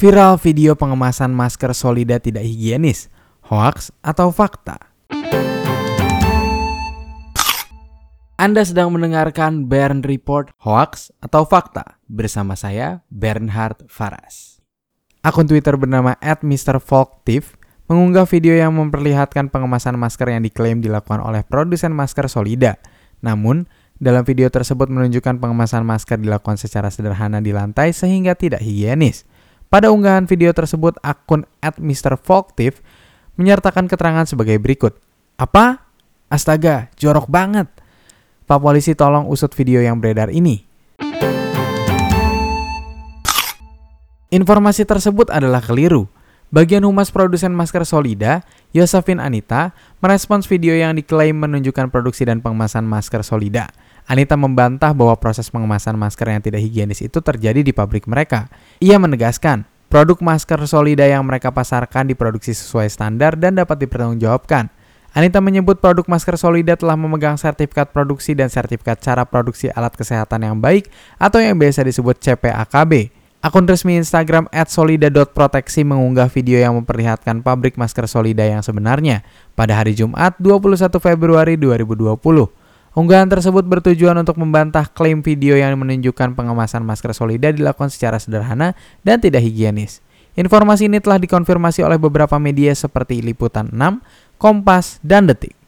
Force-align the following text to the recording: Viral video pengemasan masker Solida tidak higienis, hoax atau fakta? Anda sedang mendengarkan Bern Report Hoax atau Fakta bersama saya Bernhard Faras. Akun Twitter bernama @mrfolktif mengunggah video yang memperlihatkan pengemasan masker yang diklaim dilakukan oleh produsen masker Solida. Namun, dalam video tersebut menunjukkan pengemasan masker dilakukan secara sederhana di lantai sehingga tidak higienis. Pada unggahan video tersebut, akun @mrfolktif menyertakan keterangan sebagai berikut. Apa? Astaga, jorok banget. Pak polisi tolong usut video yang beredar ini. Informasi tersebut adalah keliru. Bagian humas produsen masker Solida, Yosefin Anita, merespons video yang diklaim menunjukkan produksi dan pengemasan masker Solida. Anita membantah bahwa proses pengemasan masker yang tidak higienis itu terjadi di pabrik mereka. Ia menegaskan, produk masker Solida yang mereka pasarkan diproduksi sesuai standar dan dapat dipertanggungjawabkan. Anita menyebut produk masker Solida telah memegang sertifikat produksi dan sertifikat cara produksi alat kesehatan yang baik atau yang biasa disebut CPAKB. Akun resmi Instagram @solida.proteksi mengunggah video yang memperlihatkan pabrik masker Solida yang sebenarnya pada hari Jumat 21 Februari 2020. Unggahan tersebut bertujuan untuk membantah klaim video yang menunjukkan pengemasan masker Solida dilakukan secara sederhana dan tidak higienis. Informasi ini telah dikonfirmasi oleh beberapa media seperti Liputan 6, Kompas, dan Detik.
Viral 0.00 0.40
video 0.40 0.72
pengemasan 0.80 1.28
masker 1.36 1.76
Solida 1.76 2.16
tidak 2.16 2.40
higienis, 2.40 3.12
hoax 3.44 3.92
atau 4.00 4.32
fakta? 4.32 4.80
Anda 8.40 8.64
sedang 8.64 8.96
mendengarkan 8.96 9.68
Bern 9.68 10.00
Report 10.00 10.56
Hoax 10.64 11.12
atau 11.20 11.44
Fakta 11.44 12.00
bersama 12.08 12.56
saya 12.56 13.04
Bernhard 13.12 13.84
Faras. 13.92 14.64
Akun 15.20 15.44
Twitter 15.44 15.76
bernama 15.76 16.16
@mrfolktif 16.24 17.60
mengunggah 17.84 18.24
video 18.24 18.56
yang 18.56 18.72
memperlihatkan 18.80 19.52
pengemasan 19.52 20.00
masker 20.00 20.32
yang 20.32 20.40
diklaim 20.40 20.80
dilakukan 20.80 21.20
oleh 21.20 21.44
produsen 21.44 21.92
masker 21.92 22.24
Solida. 22.32 22.80
Namun, 23.20 23.68
dalam 24.00 24.24
video 24.24 24.48
tersebut 24.48 24.88
menunjukkan 24.88 25.44
pengemasan 25.44 25.84
masker 25.84 26.16
dilakukan 26.16 26.56
secara 26.56 26.88
sederhana 26.88 27.44
di 27.44 27.52
lantai 27.52 27.92
sehingga 27.92 28.32
tidak 28.32 28.64
higienis. 28.64 29.28
Pada 29.70 29.94
unggahan 29.94 30.26
video 30.26 30.50
tersebut, 30.50 30.98
akun 30.98 31.46
@mrfolktif 31.62 32.82
menyertakan 33.38 33.86
keterangan 33.86 34.26
sebagai 34.26 34.58
berikut. 34.58 34.98
Apa? 35.38 35.86
Astaga, 36.26 36.90
jorok 36.98 37.30
banget. 37.30 37.70
Pak 38.50 38.58
polisi 38.58 38.98
tolong 38.98 39.30
usut 39.30 39.54
video 39.54 39.78
yang 39.78 40.02
beredar 40.02 40.34
ini. 40.34 40.66
Informasi 44.34 44.82
tersebut 44.82 45.30
adalah 45.30 45.62
keliru. 45.62 46.10
Bagian 46.50 46.82
humas 46.82 47.14
produsen 47.14 47.54
masker 47.54 47.86
Solida, 47.86 48.42
Yosefin 48.74 49.22
Anita, 49.22 49.70
merespons 50.02 50.50
video 50.50 50.74
yang 50.74 50.98
diklaim 50.98 51.38
menunjukkan 51.38 51.94
produksi 51.94 52.26
dan 52.26 52.42
pengemasan 52.42 52.90
masker 52.90 53.22
Solida. 53.22 53.70
Anita 54.08 54.38
membantah 54.38 54.94
bahwa 54.96 55.16
proses 55.18 55.48
pengemasan 55.50 55.96
masker 55.98 56.28
yang 56.30 56.42
tidak 56.44 56.60
higienis 56.62 57.04
itu 57.04 57.18
terjadi 57.20 57.60
di 57.60 57.72
pabrik 57.74 58.08
mereka. 58.08 58.48
Ia 58.80 58.96
menegaskan, 58.96 59.68
produk 59.90 60.22
masker 60.22 60.62
Solida 60.64 61.04
yang 61.04 61.26
mereka 61.26 61.50
pasarkan 61.50 62.06
diproduksi 62.06 62.54
sesuai 62.54 62.86
standar 62.88 63.34
dan 63.34 63.58
dapat 63.58 63.82
dipertanggungjawabkan. 63.82 64.70
Anita 65.10 65.42
menyebut 65.42 65.82
produk 65.82 66.06
masker 66.06 66.38
Solida 66.38 66.78
telah 66.78 66.94
memegang 66.94 67.34
sertifikat 67.34 67.90
produksi 67.90 68.38
dan 68.38 68.46
sertifikat 68.46 69.02
cara 69.02 69.26
produksi 69.26 69.66
alat 69.66 69.90
kesehatan 69.98 70.46
yang 70.46 70.56
baik 70.62 70.86
atau 71.18 71.42
yang 71.42 71.58
biasa 71.58 71.82
disebut 71.82 72.22
CPAKB. 72.22 73.10
Akun 73.40 73.64
resmi 73.64 73.96
Instagram 73.96 74.52
@solida.proteksi 74.52 75.82
mengunggah 75.82 76.28
video 76.28 76.60
yang 76.60 76.76
memperlihatkan 76.76 77.40
pabrik 77.40 77.80
masker 77.80 78.04
Solida 78.04 78.44
yang 78.44 78.60
sebenarnya 78.60 79.24
pada 79.56 79.80
hari 79.80 79.96
Jumat 79.96 80.36
21 80.38 81.00
Februari 81.00 81.56
2020. 81.56 82.59
Unggahan 82.90 83.30
tersebut 83.30 83.62
bertujuan 83.62 84.18
untuk 84.18 84.34
membantah 84.34 84.82
klaim 84.90 85.22
video 85.22 85.54
yang 85.54 85.78
menunjukkan 85.78 86.34
pengemasan 86.34 86.82
masker 86.82 87.14
Solida 87.14 87.54
dilakukan 87.54 87.86
secara 87.86 88.18
sederhana 88.18 88.74
dan 89.06 89.22
tidak 89.22 89.46
higienis. 89.46 90.02
Informasi 90.34 90.90
ini 90.90 90.98
telah 90.98 91.22
dikonfirmasi 91.22 91.86
oleh 91.86 92.02
beberapa 92.02 92.34
media 92.42 92.74
seperti 92.74 93.22
Liputan 93.22 93.70
6, 93.70 94.02
Kompas, 94.42 94.98
dan 95.06 95.30
Detik. 95.30 95.59